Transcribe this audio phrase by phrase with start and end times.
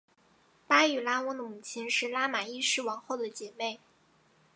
[0.67, 3.79] 巴育拉翁的母亲是拉玛一世王后的姐妹。